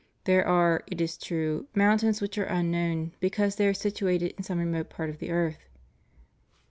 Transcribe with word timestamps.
There 0.23 0.43
are, 0.47 0.81
it 0.87 0.99
is 0.99 1.15
true, 1.15 1.67
mountains 1.75 2.21
which 2.21 2.35
are 2.39 2.45
unknown 2.45 3.11
because 3.19 3.57
they 3.57 3.67
are 3.67 3.73
situated 3.75 4.33
in 4.35 4.41
some 4.41 4.57
remote 4.57 4.89
part 4.89 5.11
of 5.11 5.19
the 5.19 5.29
earth. 5.29 5.69